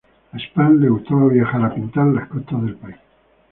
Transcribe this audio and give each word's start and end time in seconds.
A 0.35 0.37
Span 0.39 0.79
le 0.79 0.89
gustaba 0.89 1.27
viajar 1.27 1.63
a 1.63 1.75
pintar 1.75 2.07
las 2.07 2.27
costas 2.27 2.63
del 2.63 2.75
país. 2.75 2.97